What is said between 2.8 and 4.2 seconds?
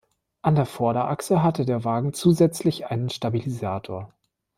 einen Stabilisator.